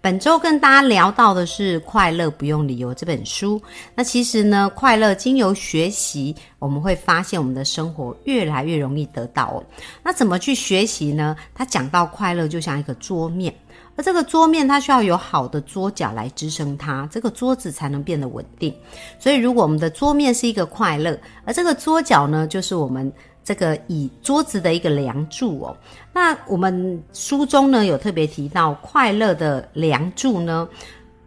[0.00, 3.60] 本周跟大家聊到的是《快乐不用理由》这本书。
[3.96, 9.64] 那其实呢，快乐经由学习，我们会发现我们的生活越来越容易得到哦。
[10.04, 11.36] 那怎么去学习呢？
[11.52, 13.52] 他讲到快乐就像一个桌面，
[13.96, 18.72] 而这个桌面它需要有好的桌脚来支撑它，这个桌子才能变得稳定。
[19.18, 23.12] 所以，如果我们的桌面是一个快乐，而这个桌角呢，就是我们。
[23.48, 25.74] 这个以桌子的一个梁柱哦，
[26.12, 30.68] 那我们书中呢有特别提到快乐的梁柱呢，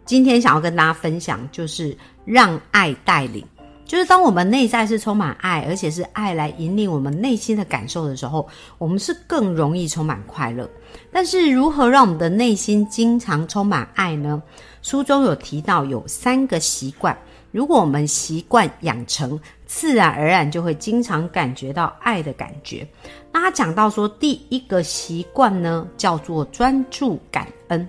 [0.04, 3.44] 今天想要跟大家分享，就是让爱带领，
[3.84, 8.48] 就是当我们内在是充满爱，而且是爱来引领我们内心的感受的时候，
[8.78, 10.70] 我们是更容易充满快乐。
[11.10, 14.40] 但是如何让我们的内心经常充满爱呢？
[14.80, 17.18] 书中有提到有三个习惯，
[17.50, 19.40] 如果我们习惯养成。
[19.74, 22.86] 自然而然就会经常感觉到爱的感觉。
[23.32, 27.88] 那他讲到说，第一个习惯呢，叫做专注感恩。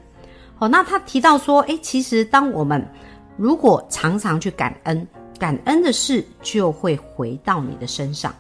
[0.55, 2.81] 好，那他提到说，诶，其实当我们
[3.35, 5.05] 如果常常去感恩，
[5.37, 8.33] 感恩的事就会回到你的身上，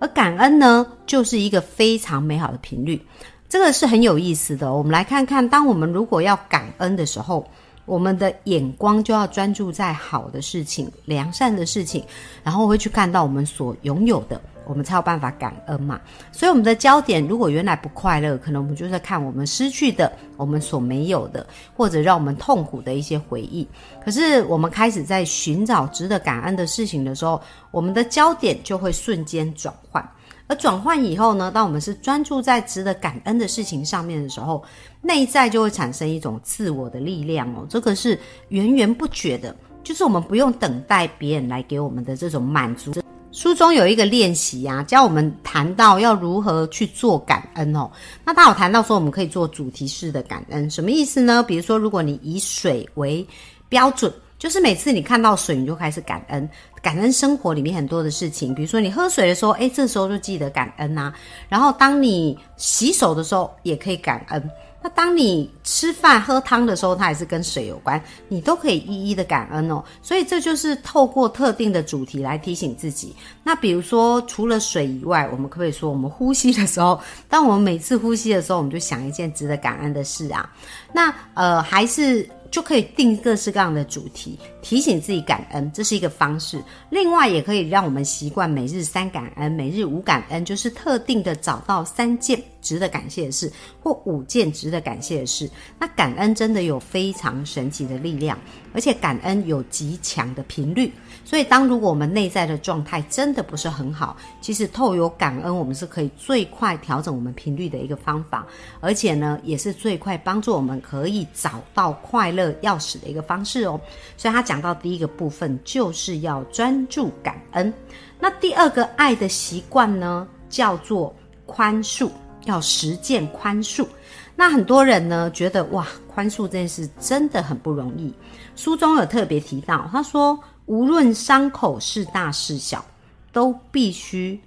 [0.00, 3.00] 而感恩呢，就是一个非常美好的频率。
[3.48, 4.74] 这个是很有意思的。
[4.74, 7.48] 我们来看看，当我们如果要感恩的时候。
[7.88, 12.04] 我们的眼光就要专注在好的事情、良善的事情，
[12.44, 15.98] 然后会去看到我们所拥有的，我们才有办法感恩嘛。
[16.30, 23.66] 所以我们的焦点如果原来不快乐，可能我们就在看我们失去的、我们所没有的，或者让我们痛苦的一些回忆。
[24.04, 30.06] 可是我们开始在寻找值得感恩的事情的时候，我们的焦点就会瞬间转换。
[30.48, 34.64] 而转换以后呢，当我们是专注在值得感恩的事情上面的时候，
[35.02, 37.66] 内在就会产生一种自我的力量哦。
[37.68, 38.18] 这个是
[38.48, 42.92] 源源不绝的，就是我们不用等待别人来给我们的这种满足。
[43.30, 47.90] 书中有一个练习啊，教我们谈到要如何去做感恩哦。
[48.24, 51.42] 那他有谈到说，我们可以做主题式的感恩，什么意思呢？
[51.42, 53.24] 比如说，如果你以水为
[53.68, 54.10] 标准。
[54.38, 56.48] 就是每次你看到水，你就开始感恩，
[56.80, 58.54] 感恩生活里面很多的事情。
[58.54, 61.12] 比如说你喝水的时候，哎，这时候就记得感恩呐。
[61.48, 64.50] 然后当你洗手的时候，也可以感恩。
[64.80, 69.82] 那当你吃饭喝汤的时候，它也是跟水有关，你都可以一一的感恩哦。
[70.00, 73.12] 所以这就是透过特定的主题来提醒自己。
[73.42, 80.48] 那比如说，除了水以外，我们可不可以说，我们呼吸的时候，当我们每次呼吸的时候，我们就想一件值得感恩的事啊？
[80.92, 82.28] 那呃，还是。
[82.50, 86.62] 就可以定各式各样的主题，提醒自己感恩，这是一个方式。
[86.90, 95.50] 另外，也可以让我们习惯每日三感恩，每日五感恩，就是特定的找到三件值得感谢的事，或五件值得感谢的事。
[95.78, 98.38] 那感恩真的有非常神奇的力量，
[98.72, 100.92] 而且感恩有极强的频率。
[101.28, 108.46] 所以，当如果我们内在的状态真的不是很好，其实透有感恩，我们是可以最快调整我们频率的一个方法，
[108.80, 113.78] 而且呢，也是最快帮助我们可以找到快乐钥匙的一个方式哦。
[114.16, 117.70] 所以他讲到第一个部分就是要专注感恩，
[118.18, 122.08] 那第二个爱的习惯呢，叫做宽恕，
[122.46, 123.86] 要实践宽恕。
[124.34, 128.14] 那很多人呢觉得哇，宽恕这件事真的很不容易。
[128.56, 130.42] 书中有特别提到，他说。
[130.68, 132.84] 无论伤口是大是小，
[133.32, 134.38] 都必须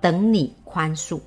[0.00, 1.20] 等你宽恕。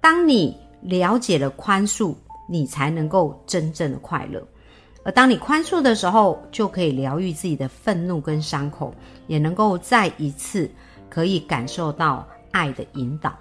[0.00, 2.12] 当你了解了宽恕，
[2.48, 4.42] 你才能够真正的快乐。
[5.04, 8.92] 而当你宽恕的时候，就可以疗愈自己的愤怒跟伤口，
[9.28, 10.68] 也能够再一次
[11.08, 13.32] 可以感受到爱的引导。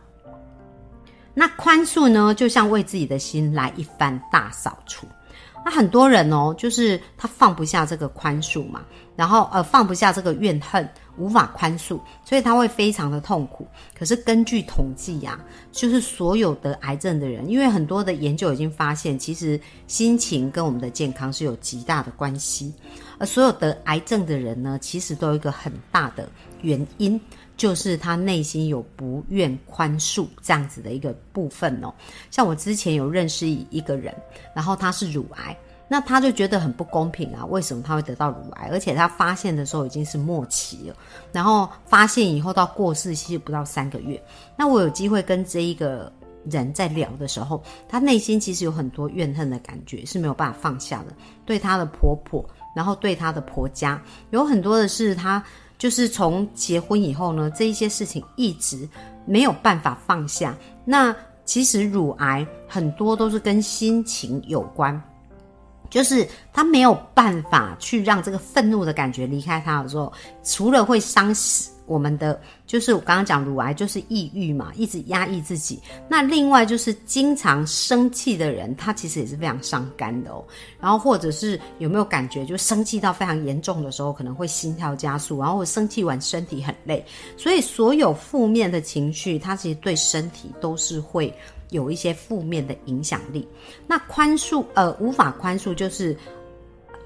[1.34, 5.08] 那宽恕呢，就像为自己的心来一番大扫除。
[5.64, 8.82] 那很多人哦，就是他放不下这个宽恕嘛，
[9.16, 13.68] 然后呃放不下这个怨恨，无法宽恕，所以他会非常的痛苦。
[13.98, 15.40] 可是根据统计呀，
[15.72, 22.74] 就是所有得癌症的人，因为很多的研究已经发现，其实心情跟我们的健康是有极大的关系。
[23.20, 26.28] 而所有得癌症的人呢，其实都有一个很大的
[26.62, 27.22] 原因。
[27.58, 31.94] 就是他内心有不愿宽恕这样子的一个部分哦。
[32.32, 34.16] 像我之前有认识一个人，
[34.56, 35.56] 然后他是乳癌，
[35.88, 38.70] 那他就觉得很不公平啊，为什么他会得到乳癌？
[38.72, 40.96] 而且他发现的时候已经是末期了，
[41.32, 44.22] 然后发现以后到过世其实不到三个月。
[44.58, 46.12] 那我有机会跟这一个
[46.50, 51.14] 人在聊的时候，他内心其实有很多怨恨的感觉是没有办法放下的，
[51.46, 52.44] 对他的婆婆，
[52.76, 54.02] 然后对他的婆家，
[54.32, 55.44] 有很多的是他。
[55.82, 58.88] 就是从结婚以后呢，这一些事情一直
[59.26, 60.56] 没有办法放下。
[60.86, 65.02] 那其实乳癌很多都是跟心情有关，
[65.90, 70.14] 就是他没有办法去让这个愤怒的感觉离开他的时候，
[70.44, 71.72] 除了会伤死。
[71.92, 75.78] 我们的就是我刚刚讲乳癌就是抑郁嘛，一直压抑自己。
[76.08, 80.42] 那另外就是经常生气的人，他其实也是非常伤肝的哦。
[80.80, 87.06] 然后或者是有没有感觉，就生气到非常严重的时候，可能会心跳加速，然后生气完身体很累。
[87.36, 91.34] 所以所有负面的情绪，它其实对身体都是会
[91.72, 93.46] 有一些负面的影响力。
[93.86, 96.16] 那宽恕呃无法宽恕，就是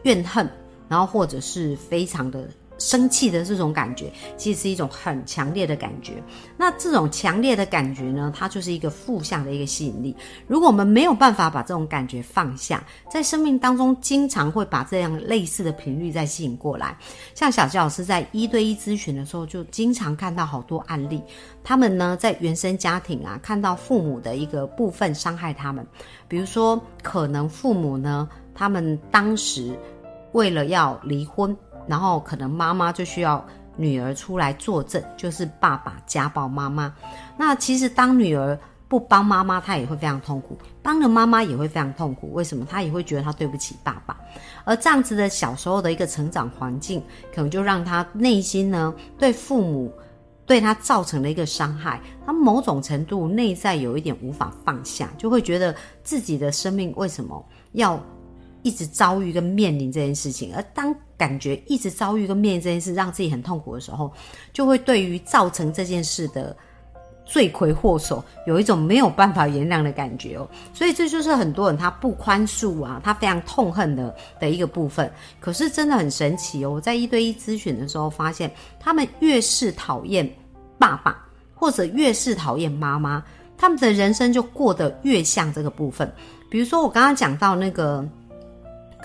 [0.03, 0.47] 怨恨，
[0.88, 2.47] 然后或者是非常的。
[2.77, 6.22] 生气的这种感觉，其实是一种很强烈的感觉。
[6.57, 10.16] 那这种强烈的感觉呢，它就是一个负向的一个吸引力。
[10.48, 16.98] 如果我们没有办法把这种感觉放下，在生命当中经常会把这样类似的频率再吸引过来。
[17.33, 21.22] 像小吉老师在一对一咨询的时候，就经常看到好多案例，
[21.63, 25.86] 他们呢在原生家庭啊，看到父母的一个部分伤害他们，
[26.27, 29.77] 比如说可能父母呢，他们当时
[30.33, 31.56] 为了要离婚。
[31.87, 33.43] 然后可能妈妈就需要
[33.77, 36.93] 女儿出来作证，就是爸爸家暴妈妈。
[37.37, 42.31] 那其实当女儿不帮妈妈，她也会非常痛苦；帮了妈妈也会非常痛苦。
[42.33, 42.65] 为什么？
[42.65, 44.15] 她也会觉得她对不起爸爸。
[44.63, 47.01] 而这样子的小时候的一个成长环境，
[47.33, 49.91] 可能就让她内心呢对父母
[50.45, 51.99] 对她造成了一个伤害。
[52.25, 57.43] 她某种程度内在有一点无法放下，就会觉得自己的生命为什么
[57.73, 57.99] 要？
[58.65, 64.12] 一直遭遇跟面临这件事情，而当感觉一直遭遇跟面临这件事，让自己很痛苦的时候，
[64.51, 66.57] 就会对于造成这件事的
[67.23, 70.50] 罪魁祸首有一种没有办法原谅的感觉哦。
[70.73, 75.12] 所以这就是很多人他不宽恕啊，他非常痛恨的的一个部分。
[75.39, 80.27] 可是真的很神奇哦，我在一对一咨询的时候发现，他们越是讨厌
[80.79, 81.23] 爸爸，
[81.53, 83.23] 或者越是讨厌妈妈，
[83.59, 86.12] 他们的人生就过得越像这个部分。
[86.50, 88.03] 比如说我刚刚讲到那个。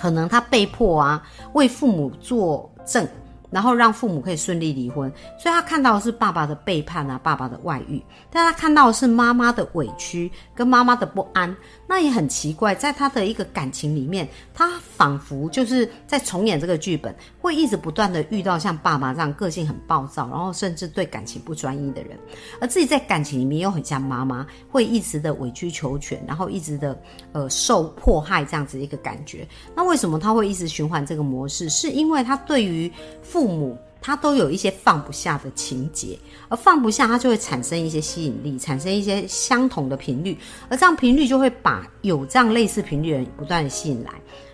[0.00, 3.06] 可能他被迫啊，为父母作证。
[3.50, 11.54] 然后让父母可以顺利离婚，所以他看到的是爸爸的背叛啊，爸爸的外遇，但他看到的是妈妈的委屈跟妈妈的不安，
[11.86, 22.18] 那也很奇怪，在他的一个感情里面，他仿佛就是在重演这个剧本，会一直不断的遇到像爸爸这样个性很暴躁，然后甚至对感情不专一的人，
[22.60, 27.00] 而自己在感情里面又很像妈妈，会一直的委曲求全，然后一直的
[27.32, 29.46] 呃受迫害这样子一个感觉。
[29.74, 31.68] 那为什么他会一直循环这个模式？
[31.68, 32.90] 是因为他对于
[33.22, 36.18] 父父母他都有一些放不下的情节，
[36.50, 40.36] 而放不下，他就会产生一些吸引力，产生一些相同的频率，
[40.68, 44.10] 而这样频率就会把有这样类似频率的人不断的吸引来。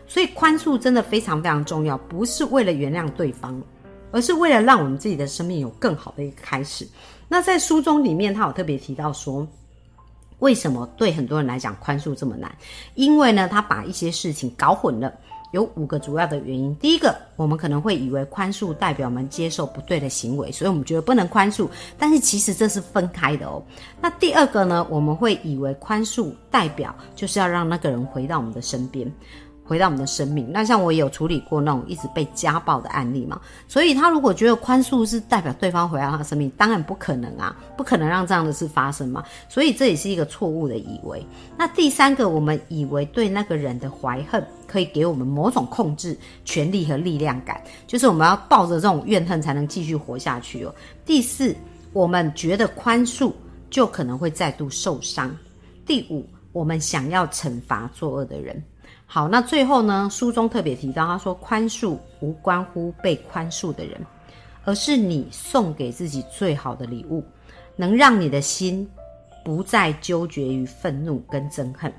[0.07, 3.61] 所以宽恕真的非常非常重要，不是为了原谅对方，
[4.13, 6.87] 而是为了让我们自己的生命有更好的一个开始。
[7.27, 9.45] 那在书中里面，他有特别提到说，
[10.39, 12.57] 为什么对很多人来讲宽恕这么难？
[12.95, 15.13] 因为呢，他把一些事情搞混了。
[15.53, 16.75] 有五个主要的原因。
[16.77, 21.69] 第一个，我们可能会以为宽恕代表我们接受不对的行为，所以我们觉得不能宽恕。
[21.99, 23.63] 但是其实这是分开的哦。
[24.01, 29.11] 那第二个呢，我们会以为宽恕代表就是要让那个人回到我们的身边。
[29.67, 41.27] 回到我们的生命，那像我也有处理过那种一直被家暴的案例嘛，所以他如果觉得宽恕是代表对方回到他的生命，当然不可能啊，不可能让这样的事发生嘛，所以这也是一个错误的以为。
[41.59, 50.73] 那第三个，我们以为对那个人的怀恨可以给我们某种控制、权力和力量感，就是我们要抱着这种怨恨才能继续活下去哦。
[51.05, 51.55] 第四，
[51.93, 53.33] 我们觉得宽恕
[53.69, 55.37] 就可能会再度受伤。
[55.85, 58.63] 第五，我们想要惩罚作恶的人。
[59.09, 60.09] 好，那最后呢？
[60.11, 63.99] 书中特别提到，他说宽恕无关乎被宽恕的人，
[64.65, 67.25] 而是你送给自己最好的礼物，
[67.77, 68.87] 能让你的心
[69.45, 71.91] 不再纠结于愤怒跟憎恨，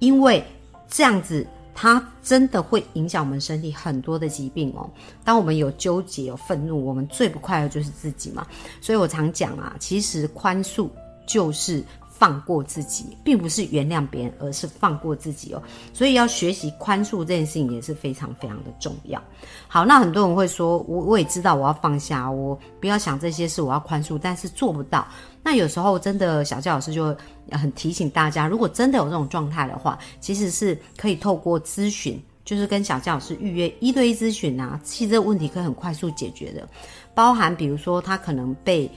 [0.00, 0.44] 因为
[0.88, 4.90] 这样子，它真的会影响我们身体很多的疾病哦。
[5.24, 8.44] 当我们有纠结、有愤怒，我们最不快乐就是自己嘛。
[8.80, 10.90] 所以我常讲啊，其实宽恕
[11.24, 11.84] 就是。
[12.12, 15.62] 放过自己，并不是原谅别人，而是放过自己哦。
[15.92, 19.20] 所以要学习宽恕这件事情也是非常非常的重要。
[19.66, 25.06] 好，那很多人会说，我我也知道我要放下，我不要想这些事，我要宽恕，但是做不到。
[25.42, 27.16] 那有时候真的，小教老师就
[27.50, 36.68] 很提醒大家，如果真的有这种状态的话，其实是可以透过咨询，就是跟小教老师预约一对一咨询啊，其实这个问题可以很快速解决的。
[37.14, 38.88] 包含比如说他可能被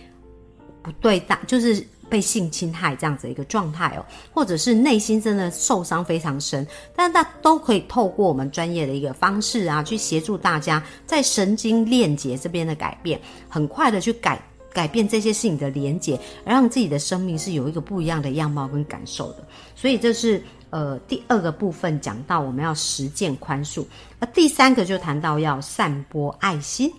[0.83, 13.19] 不对待，就是被性侵害这样子一个状态哦，或者是内心真的受伤非常深，但是那都可以透过我们专业的一个方式啊，去协助大家在神经链接这边的改变，
[13.49, 14.41] 很快的去改
[14.73, 19.47] 改变这些事情的连接，让自己的生命是有一个不一样的样貌跟感受的。
[19.75, 23.85] 所以这是呃第二个部分讲到我们要实践宽恕，
[24.19, 26.91] 而第三个就谈到要散播爱心。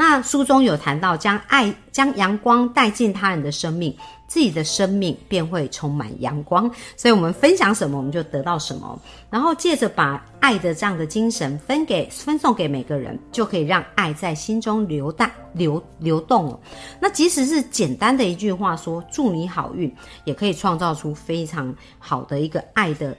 [0.00, 3.94] 那书中有谈到，将爱、将阳光带进他人的生命，
[4.26, 6.70] 自己的生命便会充满阳光。
[6.96, 8.98] 所以，我们分享什么，我们就得到什么。
[9.28, 16.58] 然后，借着把爱的这样的精神分给、分送给每个人，就可以让爱在心中流荡、流流动了。
[16.98, 23.14] 那即使是简单的一句话，说“祝你好运”，也可以创造出非常好的一个爱的。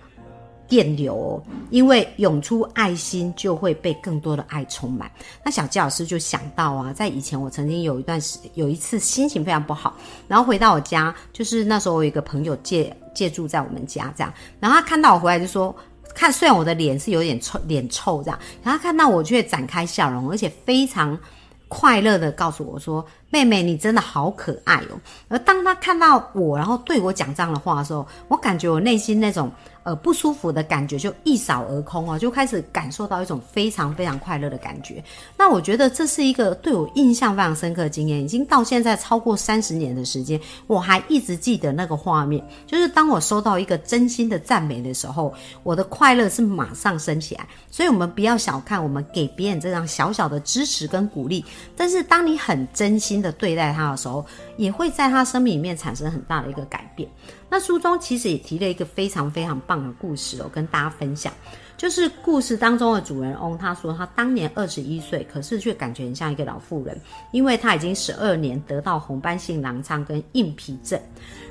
[0.71, 5.11] 电流，因为涌出爱心，就会被更多的爱充满。
[5.43, 9.97] 那小纪老师就想到啊，在以前我曾经有一段时，有一次心情非常不好，
[10.29, 15.75] 然后回到我家，就是那时候我有一个朋友借借住在我们家这样，然后他看到我回来就说，
[16.15, 21.19] 看虽然我的脸是有点臭，脸臭这样，然后看到我却展开笑容，而且非常
[21.67, 23.05] 快乐的告诉我说。
[23.31, 24.99] 妹妹，你真的好可爱哦！
[25.29, 29.49] 而当他看到我，然后对我讲这样的话的时候，我感觉我内心那种
[29.83, 35.01] 呃不舒服的感觉就一扫而空哦，就开始感受到一种非常非常快乐的感觉。
[35.37, 42.45] 那我觉得这是一个对我印象非常深刻的经验，已经到现在超过三十年的时间，我还一直记得那个画面。
[42.67, 45.33] 就是当我收到一个真心的赞美的时候，
[45.63, 47.47] 我的快乐是马上升起来。
[47.69, 51.45] 所以，我们不要小看我们给别人这样小小的支持跟鼓励，
[51.77, 53.20] 但是当你很真心。
[53.21, 54.25] 的对待他的时候，
[54.57, 57.07] 也会在他生命里面产生很大的一个改变。
[57.49, 61.31] 那书中其实也提了一个非常非常棒的故事哦，跟大家分享。
[61.77, 66.95] 就是故事当中的主人翁，他说他当年二十一岁，可是却感觉很像一个老妇人，
[67.31, 71.01] 因为他已经十二年得到红斑性狼疮跟硬皮症，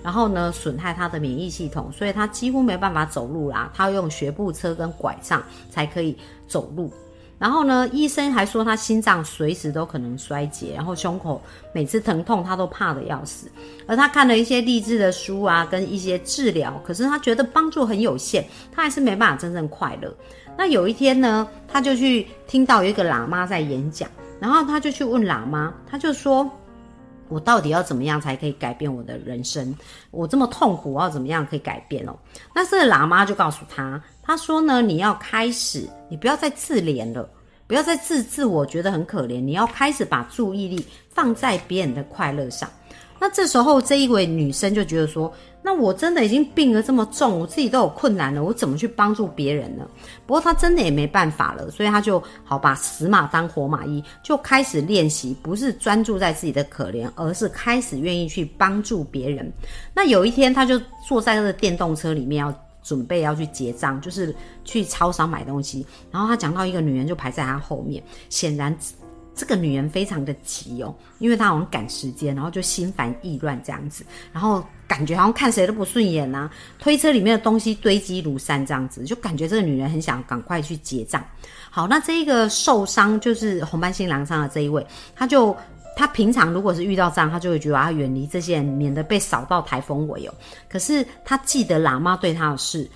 [0.05, 6.93] 然后呢损害他的免疫系统，所以他几乎没办法走路啦，他要用学步车跟拐杖才可以走路。
[7.41, 11.41] 然后呢，医生还说他心脏随时都可能衰竭，然后胸口
[11.73, 13.51] 每次疼痛他都怕的要死。
[13.87, 20.15] 而他看了一些励志的书啊，跟一些治疗，可是他觉得帮助很有限，他还是没办法真正快乐。
[20.55, 24.07] 那有一天呢，他就去听到一个喇嘛在演讲，
[24.39, 26.47] 然后他就去问喇嘛，他就说
[27.31, 29.75] ：“我到底要怎么样才可以改变我的人生？
[30.11, 32.15] 我这么痛苦，我要怎么样可以改变哦？”
[32.55, 34.03] 那这个喇嘛就告诉他。
[34.23, 37.29] 他说呢，你要开始，你不要再自怜了，
[37.67, 42.69] 不要再自自我觉得很可怜，你要开始把注意力放在别人的快乐上。
[43.19, 45.31] 那这时候这一位女生就觉得说，
[45.63, 49.87] 那我真的已经病得这么重，我自己都有困难了，我怎么去帮助别人呢？
[50.27, 59.53] 不过她真的也没办法了，所以她就好把死马当活马医，就开始练习，不是专注在自己的可怜，而是开始愿意去帮助别人。
[59.93, 62.55] 那有一天，她就坐在那个电动车里面要。
[62.83, 64.35] 准备要去结账，就是
[64.65, 65.87] 去超商买东西。
[66.11, 68.77] 然后他讲到一个女人就排在他后面，显然
[69.35, 76.51] 这个女人非常的急哦，因为她好像赶时间，然后就心烦意乱这样子，然后感觉好像看谁都不顺眼呐。
[76.79, 81.25] 推车里面的东西堆积如山这样子，就感觉这个女人很想赶快去结账。
[81.71, 85.57] 好，那这一个受伤就是红斑性狼疮的这一位，他就。
[85.97, 90.33] 他平常如果是遇到这样，他就会觉得啊，远离这些人，免得被扫到台风尾哦。
[90.69, 92.89] 可是他记得喇嘛对他的事，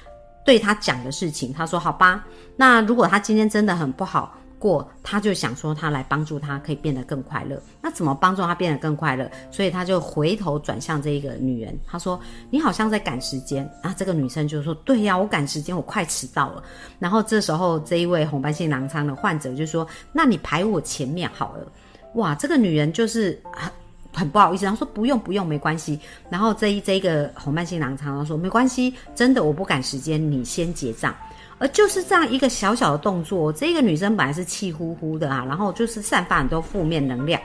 [0.44, 2.24] 对他讲的事情，他说好吧。
[2.56, 7.60] 那如果他今天真的很不好过，他就想说他来帮助他，可以变得更快乐。
[7.82, 9.30] 那怎么帮助他变得更快乐？
[9.50, 13.94] 所以他就回头转向这一个女人，他说你好像在赶时间啊。
[13.98, 16.62] 这个女生就说对呀，我赶时间，我快迟到了。
[16.98, 21.66] 然后这时候这一位红斑性狼疮的患者就说，那你排我前面好了。
[22.14, 23.70] 哇，这个女人就是很
[24.12, 25.98] 很不好意思，然后说不用不用，没关系。
[26.30, 31.14] 然后这一这一个红斑性狼疮，说没关系，真的我不赶时间，你先结账。
[31.58, 37.40] 而就是这样一个小小的动作，这个女生本来是气呼呼的啊，然后就是散发很多负面能量，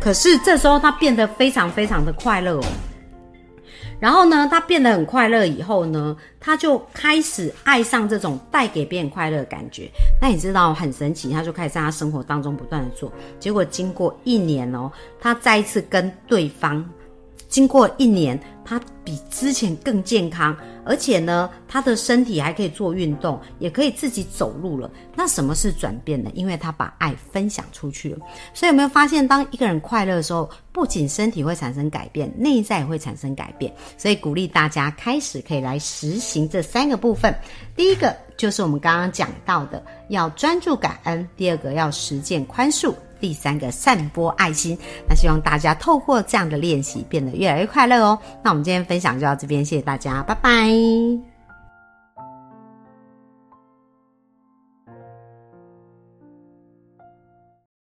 [0.00, 2.60] 可是这时候她变得非常非常的快乐。
[4.02, 9.88] 然后呢，他变得很快乐以后呢，他就开始爱上这种带给别人快乐的感觉。
[10.20, 13.12] 那你知道很神奇，他就开始在他生活当中不断的做。
[13.38, 14.90] 结果经过一年哦，
[15.20, 16.84] 他再一次跟对方，
[17.52, 18.40] 经过一年。
[18.64, 24.88] 他比之前更健康，而且呢，他的身体还可以做运动，也可以自己走路了。
[25.16, 26.30] 那什么是转变呢？
[26.32, 28.18] 因为他把爱分享出去了。
[28.54, 33.74] 所以有没有发现，当一个人快乐的时候，不仅身体会产生改变，内在也会产生改变。
[33.98, 37.34] 所以鼓励大家开始可以来实行这三个部分。
[37.74, 44.76] 第一个就是我们刚刚讲到的，要专注感恩；第二个要实践宽恕；第三个散播爱心。
[45.08, 48.18] 那希望大家透过这样的练习，变得越来越快乐哦。
[48.42, 51.31] 那我们今天分享就到这边，谢谢大家，拜拜。